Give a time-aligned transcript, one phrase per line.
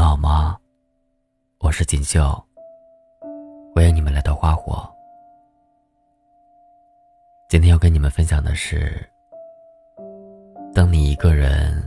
[0.00, 0.58] 们好吗？
[1.58, 2.42] 我是锦绣。
[3.74, 4.90] 欢迎你们来到花火。
[7.50, 9.06] 今天要跟你们分享的是：
[10.74, 11.86] 当你一个人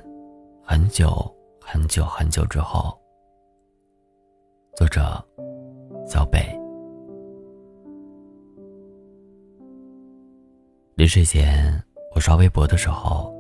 [0.64, 1.28] 很久
[1.60, 2.96] 很久很久之后。
[4.76, 5.20] 作者：
[6.06, 6.40] 小北。
[10.94, 11.84] 临睡前，
[12.14, 13.34] 我刷微博的时候，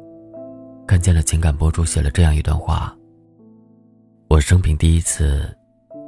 [0.87, 2.97] 看见了情感博主写了这样一段话。
[4.33, 5.55] 我生平第一次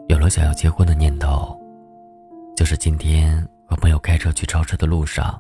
[0.07, 1.55] 有了想要结婚的念头，
[2.57, 5.39] 就是今天和朋友开车去超市的路上，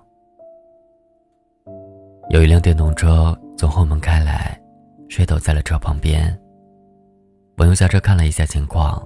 [2.29, 4.61] 有一辆电动车从后门开来，
[5.09, 6.39] 摔倒在了车旁边。
[7.57, 9.03] 朋友下车看了一下情况，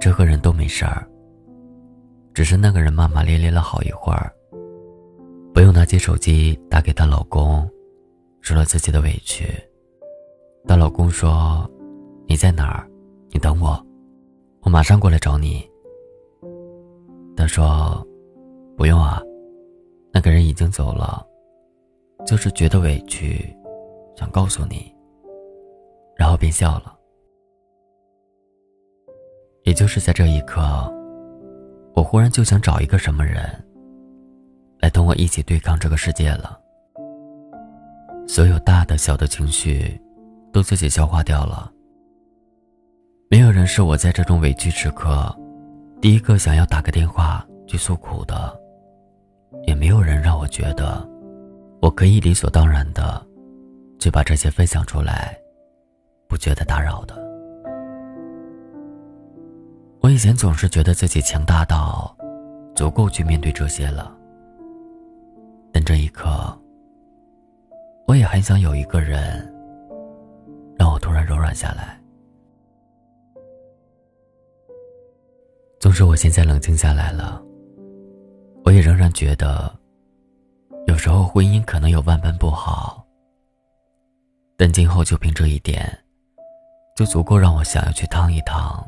[0.00, 1.06] 车和人都没事儿，
[2.32, 4.32] 只是那个人骂骂咧咧了好一会儿。
[5.52, 7.70] 朋友拿起手机打给她老公，
[8.40, 9.46] 说了自己的委屈。
[10.66, 11.70] 她老公说。
[12.28, 12.86] 你在哪儿？
[13.30, 13.82] 你等我，
[14.60, 15.66] 我马上过来找你。
[17.34, 18.06] 他说
[18.76, 19.22] ：“不用啊，
[20.12, 21.26] 那个人已经走了，
[22.26, 23.48] 就是觉得委屈，
[24.14, 24.94] 想告诉你。”
[26.14, 26.94] 然后便笑了。
[29.64, 30.60] 也就是在这一刻，
[31.94, 33.42] 我忽然就想找一个什么人，
[34.80, 36.60] 来同我一起对抗这个世界了。
[38.26, 39.98] 所有大的小的情绪，
[40.52, 41.72] 都自己消化掉了。
[43.30, 45.36] 没有人是我在这种委屈时刻，
[46.00, 48.58] 第一个想要打个电话去诉苦的，
[49.66, 51.06] 也没有人让我觉得，
[51.82, 53.22] 我可以理所当然的，
[53.98, 55.38] 去把这些分享出来，
[56.26, 57.14] 不觉得打扰的。
[60.00, 62.16] 我以前总是觉得自己强大到，
[62.74, 64.10] 足够去面对这些了，
[65.70, 66.58] 但这一刻，
[68.06, 69.54] 我也很想有一个人，
[70.78, 72.00] 让我突然柔软下来。
[75.80, 77.40] 总是我现在冷静下来了，
[78.64, 79.72] 我也仍然觉得，
[80.88, 83.06] 有时候婚姻可能有万般不好，
[84.56, 85.86] 但今后就凭这一点，
[86.96, 88.84] 就足够让我想要去趟一趟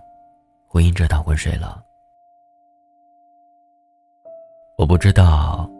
[0.66, 1.80] 婚姻这趟浑水了。
[4.76, 5.70] 我不知道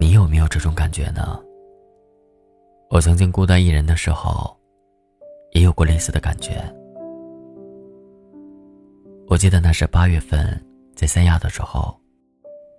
[0.00, 1.40] 你有没有这种感觉呢？
[2.90, 4.56] 我曾经孤单一人的时候，
[5.52, 6.60] 也有过类似的感觉。
[9.30, 10.58] 我记得那是八月份，
[10.96, 11.94] 在三亚的时候，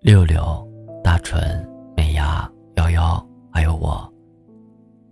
[0.02, 0.68] 六六、
[1.04, 1.64] 大纯、
[1.96, 3.24] 美牙、幺幺
[3.54, 4.12] 还有我，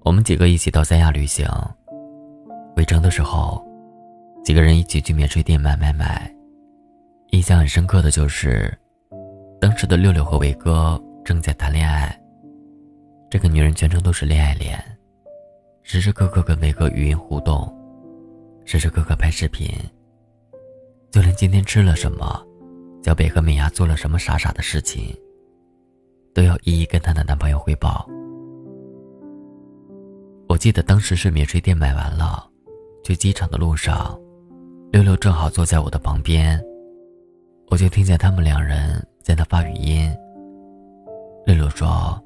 [0.01, 1.47] 我们几个一起到三亚旅行。
[2.75, 3.63] 回程的时候，
[4.43, 6.33] 几个人一起去免税店买买买。
[7.29, 8.75] 印象很深刻的就是，
[9.61, 12.19] 当时的六六和伟哥正在谈恋爱。
[13.29, 14.83] 这个女人全程都是恋爱脸，
[15.83, 17.71] 时时刻刻跟伟哥语音互动，
[18.65, 19.69] 时时刻刻拍视频。
[21.11, 22.45] 就连今天吃了什么，
[23.01, 25.15] 小北和美伢做了什么傻傻的事情，
[26.33, 28.07] 都要一一跟她的男朋友汇报。
[30.47, 32.47] 我记得当时是免税店买完了，
[33.03, 34.19] 去机场的路上，
[34.91, 36.61] 六六正好坐在我的旁边，
[37.69, 40.13] 我就听见他们两人在那发语音。
[41.45, 42.21] 六六说：“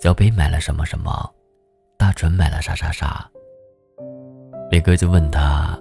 [0.00, 1.10] 小北买了什么什么，
[1.98, 3.30] 大纯买了啥啥啥。”
[4.70, 5.78] 磊哥就问他：“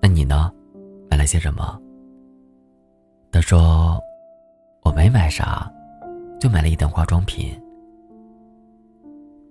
[0.00, 0.52] 那你呢？”
[1.10, 1.80] 买了些什么？
[3.30, 4.00] 他说
[4.82, 5.70] ：“我没买啥，
[6.40, 7.58] 就买了一点化妆品。”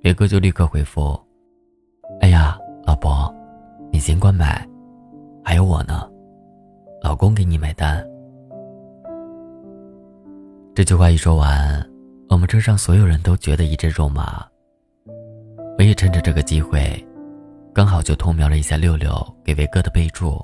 [0.04, 1.20] 伟哥就立刻回复
[2.22, 3.34] ：“哎呀，老婆，
[3.92, 4.68] 你尽管买，
[5.44, 6.10] 还有我呢，
[7.02, 8.04] 老公给你买单。”
[10.74, 11.84] 这句话一说完，
[12.30, 14.46] 我们车上所有人都觉得一阵肉麻。
[15.78, 17.06] 我也趁着这个机会，
[17.74, 19.14] 刚好就偷瞄了一下六六
[19.44, 20.44] 给维哥的备注。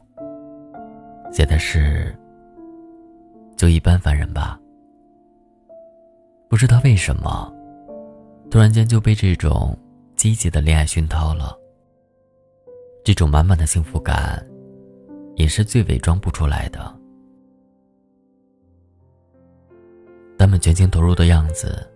[1.33, 2.15] 写的是，
[3.57, 4.59] 就一般凡人吧。
[6.47, 7.51] 不知道为什么，
[8.51, 9.75] 突然间就被这种
[10.15, 11.57] 积极的恋爱熏陶了。
[13.03, 14.45] 这种满满的幸福感，
[15.35, 16.95] 也是最伪装不出来的。
[20.37, 21.89] 他们全情投入的样子，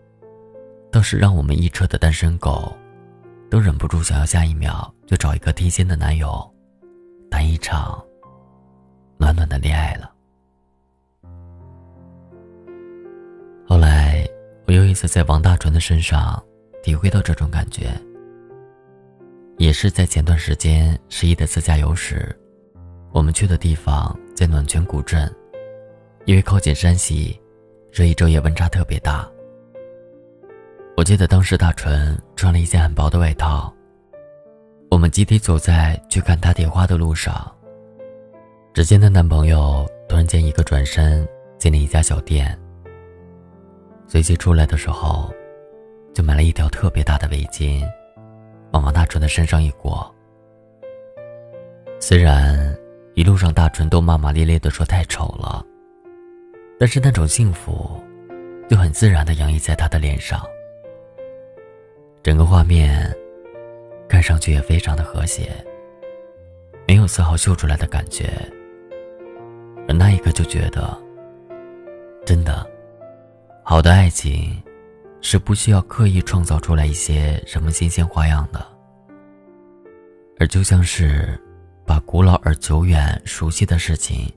[0.91, 2.75] 倒是让我们一车的单身狗，
[3.51, 6.51] 都忍不住想要下一秒就找一个贴心的男友，
[7.29, 8.03] 谈一场。
[9.37, 10.11] 暖的恋爱了。
[13.67, 14.27] 后来，
[14.65, 16.43] 我又一次在王大纯的身上
[16.81, 17.89] 体会到这种感觉。
[19.57, 22.35] 也是在前段时间十一的自驾游时，
[23.11, 25.33] 我们去的地方在暖泉古镇，
[26.25, 27.39] 因为靠近山西，
[27.91, 29.27] 这一昼夜温差特别大。
[30.95, 33.73] 我记得当时大纯穿了一件很薄的外套，
[34.91, 37.51] 我们集体走在去看大铁花的路上。
[38.77, 41.27] 只见她男朋友突然间一个转身
[41.57, 42.55] 进了一家小店，
[44.07, 45.33] 随即出来的时候，
[46.13, 47.83] 就买了一条特别大的围巾，
[48.73, 50.13] 往王大纯的身上一裹。
[51.99, 52.77] 虽然
[53.15, 55.65] 一路上大纯都骂骂咧咧的说太丑了，
[56.79, 57.99] 但是那种幸福，
[58.69, 60.39] 就很自然的洋溢在他的脸上。
[62.21, 63.11] 整个画面，
[64.07, 65.49] 看上去也非常的和谐，
[66.87, 68.31] 没有丝毫秀出来的感觉。
[69.87, 70.97] 而那一刻就觉得，
[72.25, 72.69] 真的，
[73.63, 74.61] 好的爱情，
[75.21, 78.65] 是不需要刻意创造出来一些什么新鲜花样的，
[80.39, 81.39] 而就像是。
[81.87, 84.29] 把古老而久远、熟悉的事情，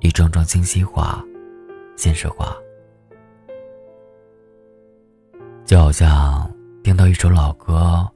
[0.00, 1.24] 一桩桩清晰化、
[1.96, 2.54] 现实化，
[5.64, 6.46] 就好像
[6.82, 8.06] 听到一首老歌，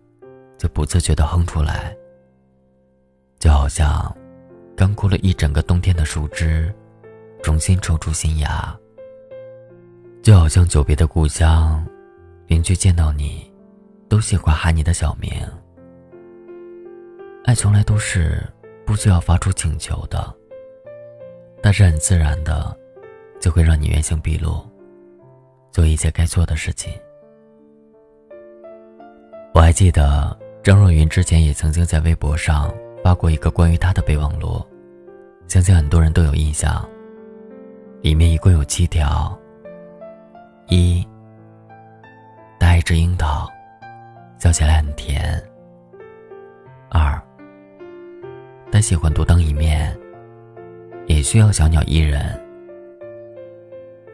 [0.59, 1.91] 就不自觉的哼出来；
[3.39, 4.15] 就好像
[4.79, 6.73] 干枯了一整个冬天的树枝，
[7.43, 8.49] 重新抽出新芽；
[10.23, 11.85] 就好像久别的故乡，
[12.47, 13.53] 邻居见到你，
[14.09, 15.29] 都喜欢喊你的小名。
[17.45, 18.41] 爱从来都是。
[18.87, 20.35] 不需要发出请求的，
[21.63, 22.75] 但是很自然的，
[23.39, 24.67] 就会让你原形毕露，
[25.71, 26.91] 做一些该做的事情。
[29.53, 32.75] 我还记得张若昀之前也曾经在微博上
[33.09, 34.63] 发过一个关于他的备忘录，
[35.47, 36.87] 相信很多人都有印象。
[38.03, 39.35] 里面一共有七条：
[40.67, 41.03] 一，
[42.61, 43.49] 带一只樱桃，
[44.39, 45.43] 笑起来很甜。
[46.91, 47.19] 二。
[48.71, 49.99] 他喜欢独当一面，
[51.07, 52.39] 也需要小鸟依人。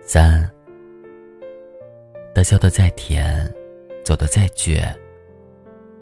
[0.02, 0.48] 三，
[2.32, 3.52] 他笑得再甜，
[4.04, 4.76] 走得再倔，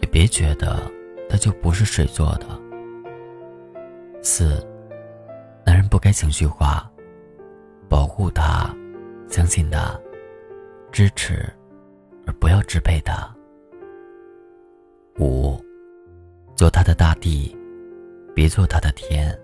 [0.02, 0.78] 也别觉得
[1.26, 2.60] 他就不是水做的。
[4.22, 4.64] 四，
[5.66, 6.88] 男人不该情绪化，
[7.88, 8.72] 保护他，
[9.28, 9.98] 相信他，
[10.92, 11.52] 支持，
[12.24, 13.28] 而不要支配他。
[15.18, 15.60] 五，
[16.54, 17.56] 做他的大地。
[18.34, 19.38] 别做他的天。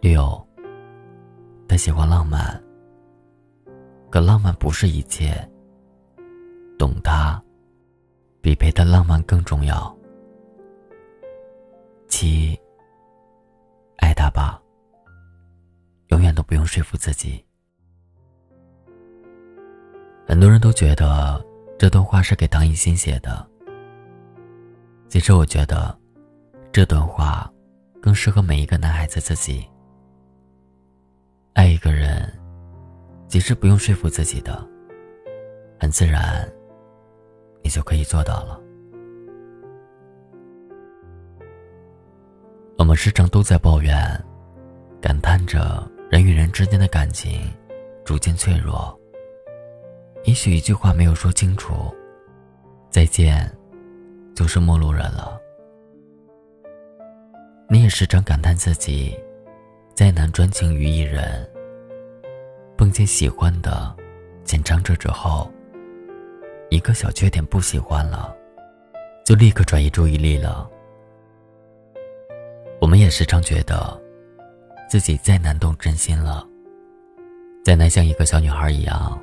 [0.00, 0.46] 六，
[1.66, 2.62] 他喜欢浪漫，
[4.10, 5.32] 可浪漫不是一切。
[6.78, 7.42] 懂他，
[8.42, 9.96] 比陪他浪漫更重要。
[12.06, 12.54] 七，
[14.10, 14.60] 爱他吧，
[16.08, 17.44] 永远都不用说服自己。
[20.26, 21.40] 很多人都觉得
[21.78, 23.46] 这段话是给唐艺昕写的，
[25.08, 25.96] 其实我觉得。
[26.72, 27.52] 这段话，
[28.00, 29.68] 更适合每一个男孩子自己。
[31.52, 32.32] 爱一个人，
[33.26, 34.64] 其实不用说服自己的，
[35.80, 36.48] 很自然，
[37.64, 38.60] 你就可以做到了。
[42.80, 43.94] 我们时常都在抱怨，
[45.02, 47.42] 感叹着人与人之间的感情
[48.06, 48.98] 逐渐脆弱。
[50.24, 51.94] 也许一句话没有说清楚，
[52.88, 53.46] 再见，
[54.34, 55.38] 就是陌路人了。
[57.68, 59.14] 你也时常感叹自己，
[59.94, 61.46] 再难专情于一人，
[62.78, 63.94] 碰见喜欢的，
[64.42, 65.52] 紧张着之后，
[66.70, 68.34] 一个小缺点不喜欢了，
[69.22, 70.66] 就立刻转移注意力了。
[72.80, 74.00] 我们也时常觉得，
[74.88, 76.46] 自己再难动真心了，
[77.62, 79.22] 再难像一个小女孩一样，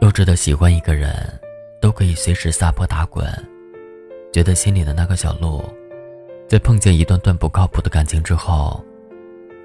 [0.00, 1.14] 幼稚的喜欢一个人，
[1.80, 3.24] 都可以随时撒泼打滚，
[4.32, 5.64] 觉得心里的那个小鹿。
[6.48, 8.84] 在碰见一段段不靠谱的感情之后，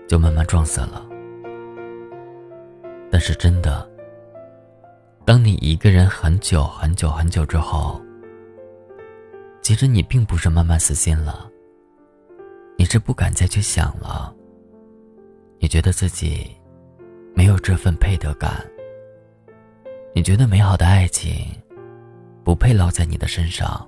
[0.08, 1.06] 就慢慢撞死了。
[3.12, 3.88] 但是真的，
[5.26, 8.02] 当你一个人很久很久很久之后，
[9.62, 11.51] 其实你并不是慢慢死心了，
[12.82, 14.34] 你是不敢再去想了。
[15.60, 16.50] 你觉得自己
[17.36, 18.60] 没有这份配得感，
[20.16, 21.46] 你觉得美好的爱情
[22.44, 23.88] 不配落在你的身上。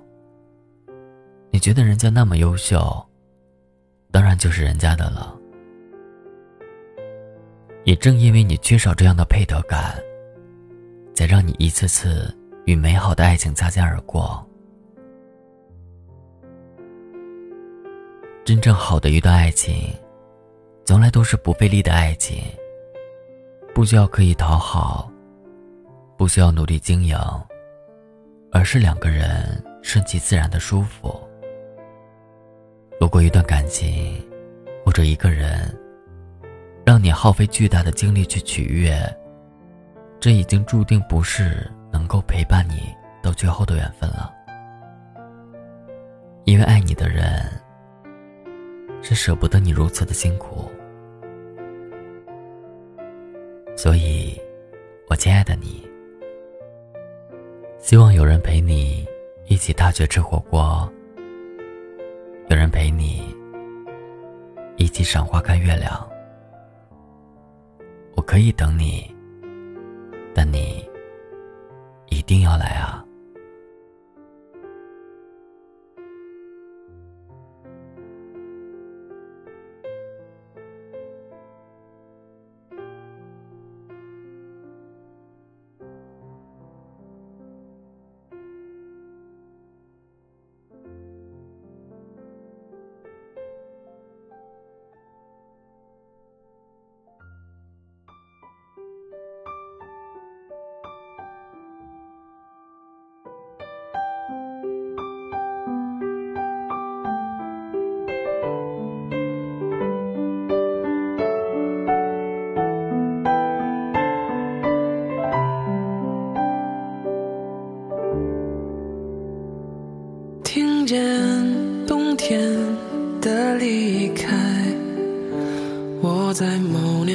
[1.50, 3.04] 你觉得人家那么优秀，
[4.12, 5.36] 当然就是人家的了。
[7.82, 10.00] 也正因为你缺少这样的配得感，
[11.16, 12.32] 才让你一次次
[12.64, 14.48] 与美好的爱情擦肩而过。
[18.44, 19.90] 真正好的一段爱情，
[20.84, 22.44] 从来都是不费力的爱情，
[23.74, 25.10] 不需要刻意讨好，
[26.18, 27.18] 不需要努力经营，
[28.52, 31.18] 而是两个人顺其自然的舒服。
[33.00, 34.22] 如果一段感情，
[34.84, 35.74] 或者一个人，
[36.84, 38.94] 让你耗费巨大的精力去取悦，
[40.20, 44.30] 这已经注定不是能够陪伴你到最后的缘分了。
[46.44, 47.50] 因为爱你的人，
[49.04, 50.66] 是舍不得你如此的辛苦，
[53.76, 54.40] 所以，
[55.08, 55.86] 我亲爱的你，
[57.78, 59.06] 希望有人陪你
[59.46, 60.90] 一起大雪吃火锅，
[62.48, 63.22] 有人陪你
[64.78, 66.08] 一起赏花看月亮。
[68.16, 69.14] 我可以等你，
[70.34, 70.82] 但你
[72.08, 73.04] 一定要来啊！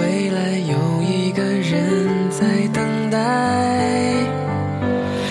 [0.00, 3.18] 未来有一个人在等待。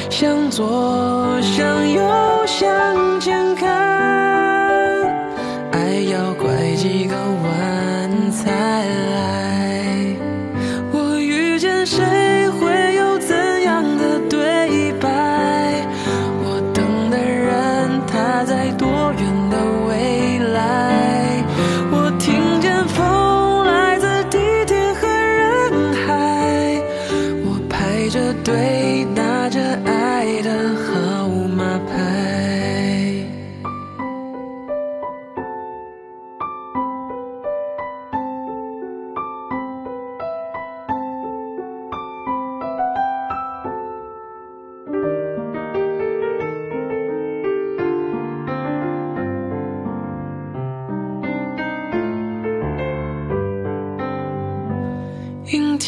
[0.09, 2.01] 向左，向右，
[2.45, 2.95] 向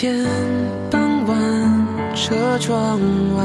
[0.02, 0.16] 天
[0.90, 1.38] 傍晚，
[2.16, 3.00] 车窗
[3.38, 3.44] 外，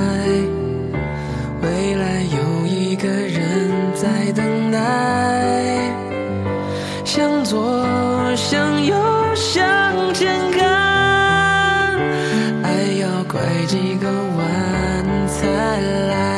[1.60, 4.78] 未来有一个人在等待。
[7.04, 8.96] 向左，向右，
[9.34, 9.54] 向
[10.14, 10.64] 前看，
[12.62, 12.70] 爱
[13.02, 15.46] 要拐几个弯才
[16.08, 16.35] 来。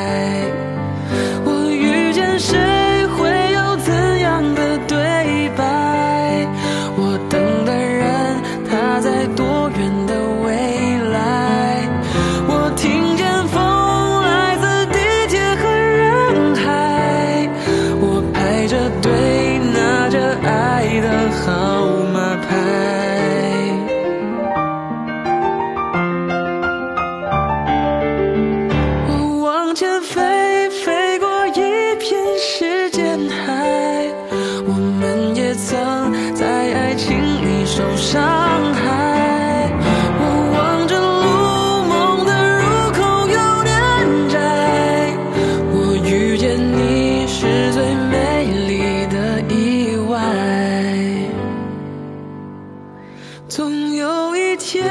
[53.49, 54.85] 总有一天，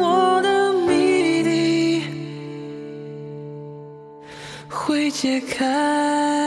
[0.00, 2.02] 我的谜底
[4.68, 6.45] 会解开。